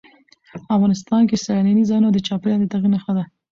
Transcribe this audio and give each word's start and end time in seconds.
افغانستان 0.75 1.21
کې 1.29 1.35
سیلاني 1.45 1.83
ځایونه 1.89 2.09
د 2.11 2.17
چاپېریال 2.27 2.59
د 2.61 2.65
تغیر 2.73 2.89
نښه 2.93 3.11
ده. 3.17 3.23